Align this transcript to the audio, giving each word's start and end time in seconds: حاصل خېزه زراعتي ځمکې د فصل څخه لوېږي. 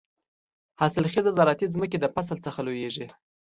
حاصل 0.79 1.03
خېزه 1.11 1.31
زراعتي 1.37 1.65
ځمکې 1.75 1.97
د 1.99 2.05
فصل 2.15 2.37
څخه 2.45 2.59
لوېږي. 2.67 3.07